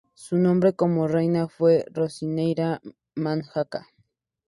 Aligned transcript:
Su 0.15 0.39
nombre 0.39 0.73
como 0.73 1.07
reina 1.07 1.47
fue 1.47 1.85
Rasoherina-Manjaka. 1.91 3.85